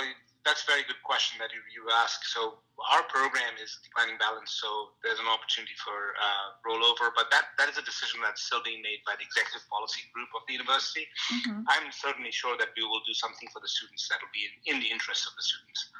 that's 0.47 0.63
a 0.63 0.69
very 0.71 0.87
good 0.87 1.03
question 1.03 1.35
that 1.43 1.51
you, 1.51 1.59
you 1.75 1.83
ask. 1.99 2.23
So 2.23 2.63
our 2.87 3.03
program 3.11 3.59
is 3.59 3.75
declining 3.83 4.15
balance, 4.15 4.55
so 4.55 4.95
there's 5.03 5.19
an 5.19 5.27
opportunity 5.27 5.75
for 5.75 6.15
uh, 6.15 6.55
rollover, 6.63 7.11
but 7.11 7.27
that, 7.35 7.51
that 7.59 7.67
is 7.67 7.75
a 7.75 7.83
decision 7.83 8.23
that's 8.23 8.47
still 8.47 8.63
being 8.63 8.79
made 8.79 9.03
by 9.03 9.19
the 9.19 9.27
executive 9.27 9.67
policy 9.67 10.07
group 10.15 10.31
of 10.31 10.47
the 10.47 10.55
university. 10.55 11.03
Mm-hmm. 11.35 11.67
I'm 11.67 11.91
certainly 11.91 12.31
sure 12.31 12.55
that 12.63 12.71
we 12.79 12.87
will 12.87 13.03
do 13.03 13.11
something 13.11 13.51
for 13.51 13.59
the 13.59 13.67
students 13.67 14.07
that 14.07 14.23
will 14.23 14.31
be 14.31 14.47
in, 14.47 14.53
in 14.71 14.75
the 14.79 14.87
interest 14.87 15.27
of 15.27 15.35
the 15.35 15.43
students 15.43 15.91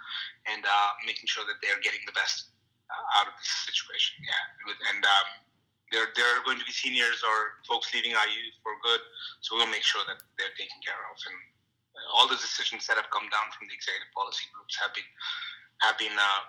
and 0.47 0.63
uh, 0.63 0.91
making 1.03 1.27
sure 1.27 1.43
that 1.43 1.59
they're 1.59 1.83
getting 1.83 2.01
the 2.07 2.15
best 2.15 2.55
uh, 2.87 3.19
out 3.19 3.27
of 3.27 3.35
this 3.35 3.51
situation. 3.67 4.15
Yeah, 4.23 4.71
and 4.95 5.03
um, 5.03 5.27
there, 5.91 6.07
there 6.15 6.29
are 6.39 6.41
going 6.47 6.55
to 6.55 6.67
be 6.67 6.71
seniors 6.71 7.19
or 7.19 7.59
folks 7.67 7.91
leaving 7.91 8.15
IU 8.15 8.43
for 8.63 8.79
good, 8.79 9.03
so 9.43 9.59
we'll 9.59 9.67
make 9.67 9.83
sure 9.83 10.07
that 10.07 10.23
they're 10.39 10.55
taken 10.55 10.79
care 10.79 11.03
of 11.11 11.19
and 11.27 11.35
all 12.13 12.27
the 12.27 12.39
decisions 12.39 12.87
that 12.87 12.95
have 12.95 13.09
come 13.09 13.27
down 13.29 13.47
from 13.55 13.67
the 13.67 13.75
executive 13.75 14.11
policy 14.15 14.45
groups 14.53 14.75
have 14.79 14.93
been 14.93 15.07
have 15.85 15.97
been 15.97 16.15
uh, 16.15 16.41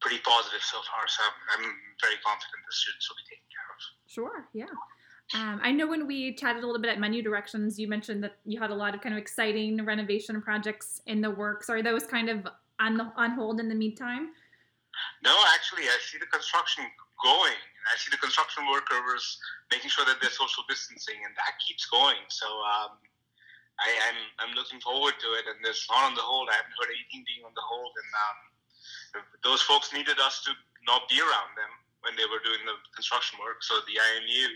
pretty 0.00 0.20
positive 0.20 0.60
so 0.60 0.80
far. 0.84 1.08
So 1.08 1.24
I'm 1.56 1.64
very 2.00 2.20
confident 2.20 2.60
the 2.68 2.76
students 2.76 3.08
will 3.08 3.16
be 3.16 3.26
taken 3.32 3.48
care 3.48 3.68
of. 3.72 3.80
Sure. 4.04 4.36
Yeah. 4.52 4.74
Um, 5.32 5.58
I 5.64 5.72
know 5.72 5.88
when 5.88 6.06
we 6.06 6.34
chatted 6.34 6.62
a 6.62 6.66
little 6.66 6.82
bit 6.82 6.90
at 6.90 7.00
Menu 7.00 7.22
Directions, 7.22 7.78
you 7.78 7.88
mentioned 7.88 8.22
that 8.24 8.36
you 8.44 8.60
had 8.60 8.70
a 8.70 8.74
lot 8.74 8.94
of 8.94 9.00
kind 9.00 9.14
of 9.14 9.18
exciting 9.18 9.82
renovation 9.82 10.42
projects 10.42 11.00
in 11.06 11.22
the 11.22 11.30
works. 11.30 11.70
Are 11.70 11.82
those 11.82 12.04
kind 12.04 12.28
of 12.28 12.46
on 12.78 12.98
the, 12.98 13.10
on 13.16 13.30
hold 13.30 13.58
in 13.58 13.68
the 13.68 13.74
meantime? 13.74 14.36
No, 15.24 15.34
actually, 15.54 15.84
I 15.84 15.96
see 16.04 16.18
the 16.18 16.26
construction 16.26 16.84
going. 17.24 17.56
I 17.90 17.96
see 17.96 18.10
the 18.10 18.18
construction 18.18 18.68
workers 18.70 19.38
making 19.72 19.90
sure 19.90 20.04
that 20.04 20.20
they're 20.20 20.30
social 20.30 20.62
distancing, 20.68 21.16
and 21.24 21.34
that 21.36 21.56
keeps 21.66 21.86
going. 21.86 22.20
So 22.28 22.46
um, 22.46 23.00
I, 23.80 23.88
am 24.10 24.16
I'm, 24.38 24.50
I'm 24.50 24.52
looking 24.54 24.78
forward 24.80 25.18
to 25.18 25.28
it. 25.38 25.44
And 25.50 25.58
there's 25.62 25.86
not 25.90 26.06
on 26.06 26.14
the 26.14 26.24
hold. 26.24 26.48
I 26.50 26.58
haven't 26.58 26.76
heard 26.78 26.92
anything 26.92 27.26
being 27.26 27.42
on 27.42 27.54
the 27.54 27.64
hold. 27.64 27.92
And 27.94 28.10
um, 28.14 28.38
those 29.42 29.62
folks 29.62 29.90
needed 29.90 30.18
us 30.22 30.42
to 30.46 30.54
not 30.86 31.08
be 31.10 31.18
around 31.18 31.52
them 31.58 31.72
when 32.04 32.14
they 32.14 32.28
were 32.28 32.42
doing 32.44 32.60
the 32.68 32.76
construction 32.92 33.40
work. 33.40 33.64
So 33.64 33.80
the 33.88 33.96
IMU 33.96 34.46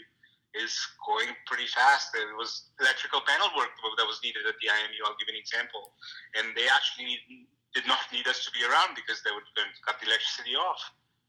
is 0.57 0.73
going 1.05 1.33
pretty 1.49 1.69
fast. 1.69 2.13
There 2.13 2.37
was 2.37 2.73
electrical 2.81 3.21
panel 3.25 3.49
work 3.57 3.73
that 3.97 4.07
was 4.07 4.21
needed 4.25 4.45
at 4.45 4.57
the 4.61 4.69
IMU. 4.69 5.01
I'll 5.05 5.19
give 5.19 5.29
an 5.29 5.39
example. 5.41 5.97
And 6.37 6.53
they 6.57 6.69
actually 6.69 7.17
need, 7.17 7.49
did 7.75 7.85
not 7.89 8.01
need 8.13 8.29
us 8.29 8.45
to 8.49 8.51
be 8.53 8.65
around 8.65 8.97
because 8.97 9.21
they 9.25 9.33
would 9.33 9.45
cut 9.85 10.01
the 10.01 10.09
electricity 10.09 10.57
off. 10.57 10.81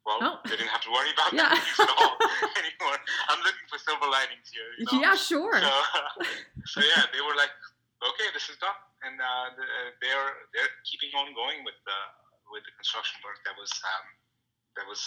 Well, 0.07 0.17
oh. 0.23 0.35
they 0.47 0.55
didn't 0.55 0.71
have 0.71 0.81
to 0.87 0.91
worry 0.91 1.11
about 1.11 1.35
yeah. 1.35 1.51
that 1.51 1.59
at 1.59 1.91
all 1.99 2.15
anymore. 2.63 2.97
I'm 3.27 3.43
looking 3.43 3.67
for 3.67 3.77
silver 3.77 4.07
linings 4.07 4.47
here. 4.47 4.71
You 4.79 4.87
know? 4.87 5.01
Yeah, 5.03 5.15
sure. 5.15 5.59
So, 5.59 5.69
so 6.65 6.77
yeah, 6.81 7.03
they 7.11 7.19
were 7.19 7.35
like, 7.35 7.51
okay, 8.03 8.27
this 8.31 8.47
is 8.47 8.57
done, 8.59 8.75
and 9.03 9.19
uh, 9.19 9.55
they're 9.99 10.31
they're 10.55 10.73
keeping 10.87 11.11
on 11.15 11.35
going 11.35 11.63
with 11.67 11.77
the 11.83 11.99
with 12.51 12.63
the 12.65 12.73
construction 12.79 13.19
work 13.23 13.39
that 13.43 13.55
was 13.59 13.71
um, 13.83 14.05
that 14.79 14.85
was 14.87 15.01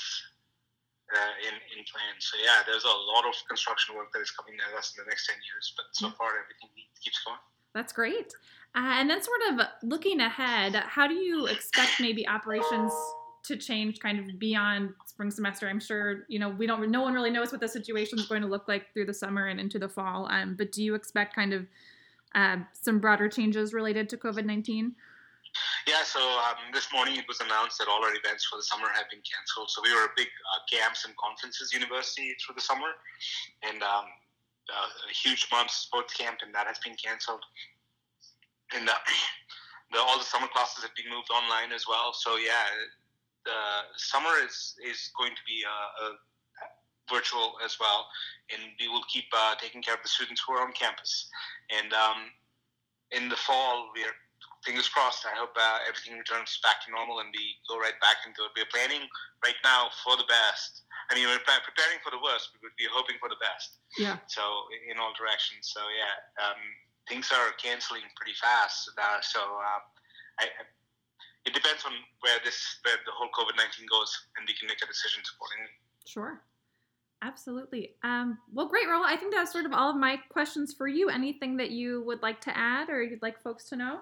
uh, 1.12 1.34
in 1.48 1.54
in 1.76 1.80
plan. 1.88 2.14
So 2.20 2.36
yeah, 2.40 2.64
there's 2.68 2.84
a 2.84 2.96
lot 3.12 3.24
of 3.24 3.34
construction 3.48 3.96
work 3.96 4.12
that 4.12 4.20
is 4.20 4.30
coming 4.32 4.56
at 4.60 4.70
us 4.76 4.92
in 4.96 5.04
the 5.04 5.08
next 5.08 5.26
ten 5.26 5.38
years, 5.40 5.72
but 5.76 5.88
so 5.92 6.12
far 6.16 6.36
everything 6.36 6.68
keeps 7.00 7.20
going. 7.24 7.40
That's 7.74 7.92
great. 7.92 8.32
Uh, 8.74 9.00
and 9.00 9.08
then, 9.08 9.20
sort 9.22 9.40
of 9.52 9.66
looking 9.82 10.20
ahead, 10.20 10.74
how 10.76 11.06
do 11.06 11.14
you 11.14 11.46
expect 11.46 12.00
maybe 12.00 12.26
operations 12.28 12.92
to 13.44 13.56
change 13.56 13.98
kind 13.98 14.18
of 14.18 14.38
beyond 14.38 14.94
spring 15.06 15.30
semester? 15.30 15.68
I'm 15.68 15.80
sure 15.80 16.24
you 16.28 16.38
know 16.38 16.48
we 16.48 16.66
don't. 16.66 16.90
No 16.90 17.02
one 17.02 17.12
really 17.12 17.30
knows 17.30 17.52
what 17.52 17.60
the 17.60 17.68
situation 17.68 18.18
is 18.18 18.26
going 18.26 18.42
to 18.42 18.48
look 18.48 18.68
like 18.68 18.92
through 18.92 19.06
the 19.06 19.14
summer 19.14 19.46
and 19.46 19.60
into 19.60 19.78
the 19.78 19.88
fall. 19.88 20.28
Um, 20.30 20.54
but 20.56 20.72
do 20.72 20.82
you 20.82 20.94
expect 20.94 21.34
kind 21.34 21.52
of 21.52 21.66
uh, 22.34 22.58
some 22.72 22.98
broader 22.98 23.28
changes 23.28 23.72
related 23.72 24.08
to 24.10 24.16
COVID 24.16 24.44
19? 24.44 24.94
Yeah, 25.86 26.02
so 26.04 26.20
um, 26.20 26.72
this 26.72 26.88
morning 26.92 27.16
it 27.16 27.28
was 27.28 27.40
announced 27.40 27.76
that 27.78 27.88
all 27.88 28.02
our 28.04 28.14
events 28.14 28.44
for 28.46 28.56
the 28.56 28.62
summer 28.62 28.88
have 28.94 29.04
been 29.10 29.20
canceled. 29.20 29.68
So 29.68 29.82
we 29.84 29.92
were 29.92 30.08
a 30.08 30.14
big 30.16 30.28
uh, 30.28 30.60
camps 30.70 31.04
and 31.04 31.12
conferences 31.16 31.72
university 31.72 32.32
through 32.40 32.54
the 32.54 32.64
summer, 32.64 32.96
and 33.62 33.82
um, 33.82 34.08
uh, 34.72 34.88
a 34.88 35.12
huge 35.12 35.48
month 35.52 35.70
sports 35.70 36.14
camp, 36.14 36.40
and 36.40 36.54
that 36.54 36.66
has 36.66 36.78
been 36.80 36.96
canceled. 36.96 37.44
And 38.74 38.88
uh, 38.88 38.96
the, 39.92 40.00
all 40.00 40.16
the 40.16 40.24
summer 40.24 40.48
classes 40.48 40.82
have 40.82 40.94
been 40.96 41.12
moved 41.12 41.28
online 41.28 41.72
as 41.72 41.84
well. 41.84 42.14
So 42.16 42.36
yeah, 42.36 42.64
the 43.44 43.60
summer 43.96 44.32
is 44.40 44.78
is 44.80 45.10
going 45.18 45.34
to 45.34 45.44
be 45.44 45.66
a, 45.66 45.76
a 46.04 46.06
virtual 47.12 47.60
as 47.64 47.76
well, 47.78 48.08
and 48.52 48.62
we 48.80 48.88
will 48.88 49.04
keep 49.12 49.28
uh, 49.36 49.54
taking 49.60 49.82
care 49.84 49.94
of 49.94 50.02
the 50.02 50.08
students 50.08 50.40
who 50.40 50.54
are 50.56 50.64
on 50.64 50.72
campus. 50.72 51.28
And 51.68 51.92
um, 51.92 52.32
in 53.12 53.28
the 53.28 53.36
fall, 53.36 53.92
we're 53.94 54.16
fingers 54.64 54.88
crossed. 54.88 55.26
I 55.26 55.34
hope 55.34 55.54
uh, 55.58 55.78
everything 55.86 56.14
returns 56.14 56.58
back 56.62 56.86
to 56.86 56.88
normal 56.94 57.18
and 57.18 57.34
we 57.34 57.58
go 57.66 57.78
right 57.78 57.98
back 57.98 58.22
into 58.26 58.46
it. 58.46 58.54
We're 58.54 58.70
planning 58.70 59.02
right 59.42 59.58
now 59.66 59.90
for 60.06 60.14
the 60.14 60.26
best. 60.30 60.86
I 61.10 61.18
mean, 61.18 61.26
we're 61.26 61.42
preparing 61.42 61.98
for 61.98 62.14
the 62.14 62.22
worst, 62.22 62.54
but 62.54 62.62
we're 62.62 62.94
hoping 62.94 63.18
for 63.18 63.26
the 63.26 63.38
best. 63.42 63.82
Yeah. 63.98 64.22
So 64.30 64.70
in 64.86 65.02
all 65.02 65.10
directions. 65.18 65.74
So 65.74 65.82
yeah, 65.90 66.14
um, 66.46 66.62
things 67.10 67.34
are 67.34 67.50
canceling 67.58 68.06
pretty 68.14 68.38
fast. 68.38 68.86
Uh, 68.94 69.18
so 69.20 69.42
uh, 69.42 69.82
I, 70.40 70.46
it 71.44 71.52
depends 71.52 71.82
on 71.82 71.92
where 72.22 72.38
this 72.46 72.78
where 72.86 73.02
the 73.02 73.10
whole 73.12 73.34
COVID 73.34 73.58
nineteen 73.58 73.90
goes, 73.90 74.14
and 74.38 74.46
we 74.46 74.54
can 74.54 74.70
make 74.70 74.78
a 74.78 74.86
decision 74.86 75.26
accordingly. 75.26 75.74
Sure. 76.06 76.38
Absolutely. 77.22 77.94
Um, 78.02 78.38
well, 78.52 78.66
great, 78.66 78.88
Rahul. 78.88 79.04
I 79.06 79.16
think 79.16 79.32
that's 79.32 79.52
sort 79.52 79.64
of 79.64 79.72
all 79.72 79.90
of 79.90 79.96
my 79.96 80.18
questions 80.28 80.74
for 80.74 80.88
you. 80.88 81.08
Anything 81.08 81.56
that 81.58 81.70
you 81.70 82.02
would 82.04 82.20
like 82.20 82.40
to 82.42 82.58
add 82.58 82.90
or 82.90 83.02
you'd 83.02 83.22
like 83.22 83.40
folks 83.40 83.68
to 83.70 83.76
know? 83.76 84.00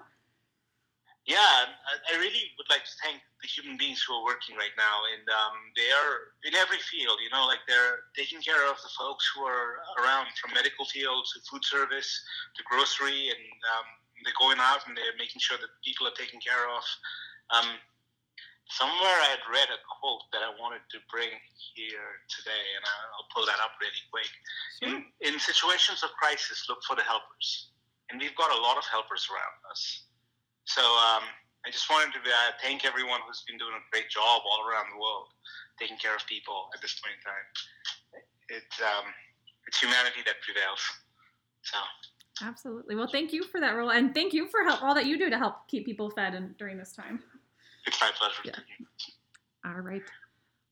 Yeah, 1.29 1.37
I 1.37 2.17
really 2.17 2.49
would 2.57 2.65
like 2.73 2.81
to 2.81 2.95
thank 3.05 3.21
the 3.45 3.47
human 3.47 3.77
beings 3.77 4.01
who 4.01 4.17
are 4.17 4.25
working 4.25 4.57
right 4.57 4.73
now, 4.73 5.05
and 5.13 5.21
um, 5.29 5.53
they 5.77 5.85
are 5.93 6.33
in 6.49 6.57
every 6.57 6.81
field. 6.81 7.21
You 7.21 7.29
know, 7.29 7.45
like 7.45 7.61
they're 7.69 8.09
taking 8.17 8.41
care 8.41 8.65
of 8.65 8.81
the 8.81 8.89
folks 8.97 9.29
who 9.29 9.45
are 9.45 9.85
around, 10.01 10.33
from 10.41 10.57
medical 10.57 10.81
field 10.89 11.29
to 11.29 11.37
food 11.45 11.61
service 11.61 12.09
to 12.57 12.65
grocery, 12.65 13.29
and 13.29 13.45
um, 13.77 13.85
they're 14.25 14.41
going 14.41 14.57
out 14.57 14.81
and 14.87 14.97
they're 14.97 15.17
making 15.21 15.41
sure 15.45 15.61
that 15.61 15.69
people 15.85 16.09
are 16.09 16.17
taken 16.17 16.41
care 16.41 16.65
of. 16.65 16.81
Um, 17.53 17.69
somewhere 18.71 19.17
I 19.19 19.35
had 19.35 19.43
read 19.51 19.67
a 19.67 19.79
quote 19.83 20.23
that 20.31 20.39
I 20.39 20.51
wanted 20.55 20.83
to 20.95 20.97
bring 21.11 21.31
here 21.75 22.23
today, 22.31 22.65
and 22.79 22.83
I'll 22.87 23.27
pull 23.35 23.43
that 23.43 23.59
up 23.59 23.75
really 23.83 24.03
quick. 24.07 24.31
In, 24.79 25.03
in 25.19 25.35
situations 25.39 26.03
of 26.03 26.15
crisis, 26.15 26.65
look 26.71 26.79
for 26.87 26.95
the 26.95 27.03
helpers, 27.03 27.75
and 28.09 28.19
we've 28.19 28.35
got 28.39 28.51
a 28.51 28.59
lot 28.59 28.79
of 28.79 28.87
helpers 28.87 29.27
around 29.27 29.59
us. 29.67 30.07
So 30.63 30.81
um, 30.81 31.27
I 31.67 31.69
just 31.69 31.91
wanted 31.91 32.15
to 32.15 32.21
uh, 32.23 32.55
thank 32.63 32.87
everyone 32.87 33.19
who's 33.27 33.43
been 33.43 33.59
doing 33.59 33.75
a 33.75 33.83
great 33.91 34.07
job 34.07 34.41
all 34.47 34.63
around 34.63 34.87
the 34.95 34.99
world, 34.99 35.27
taking 35.75 35.99
care 35.99 36.15
of 36.15 36.23
people 36.25 36.71
at 36.71 36.79
this 36.79 36.95
point 37.03 37.19
in 37.19 37.23
time. 37.27 37.47
It's 38.47 38.77
um, 38.79 39.05
it's 39.67 39.79
humanity 39.79 40.23
that 40.25 40.39
prevails. 40.41 40.79
So. 41.63 41.77
Absolutely. 42.41 42.95
Well, 42.95 43.07
thank 43.11 43.33
you 43.33 43.43
for 43.43 43.59
that 43.59 43.75
Rahul, 43.75 43.93
and 43.93 44.15
thank 44.15 44.33
you 44.33 44.47
for 44.47 44.63
help, 44.63 44.81
all 44.81 44.95
that 44.95 45.05
you 45.05 45.19
do 45.19 45.29
to 45.29 45.37
help 45.37 45.67
keep 45.67 45.85
people 45.85 46.09
fed 46.09 46.33
and 46.33 46.57
during 46.57 46.77
this 46.77 46.93
time. 46.93 47.21
It's 47.85 47.99
my 47.99 48.11
pleasure. 48.17 48.41
Yeah. 48.45 48.85
All 49.65 49.81
right. 49.81 50.01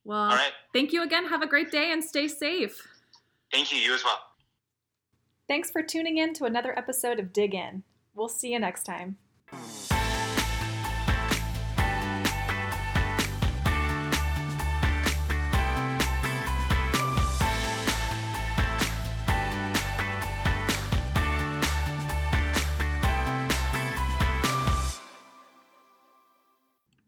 Well, 0.04 0.18
all 0.18 0.36
right. 0.36 0.52
thank 0.74 0.94
you 0.94 1.04
again. 1.04 1.28
Have 1.28 1.42
a 1.42 1.48
great 1.48 1.72
day 1.72 1.92
and 1.92 2.04
stay 2.04 2.28
safe. 2.28 2.88
Thank 3.52 3.72
you. 3.72 3.78
You 3.80 3.94
as 3.94 4.04
well. 4.04 4.20
Thanks 5.48 5.72
for 5.72 5.82
tuning 5.82 6.18
in 6.18 6.34
to 6.36 6.46
another 6.46 6.78
episode 6.78 7.20
of 7.20 7.34
Dig 7.34 7.54
In. 7.56 7.84
We'll 8.14 8.30
see 8.30 8.52
you 8.52 8.60
next 8.60 8.84
time. 8.84 9.18